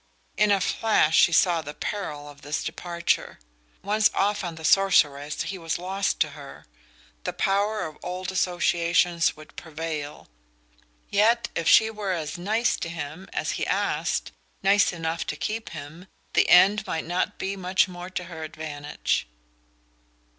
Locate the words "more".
17.87-18.09